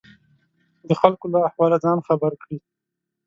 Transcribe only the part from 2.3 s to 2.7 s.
کړي.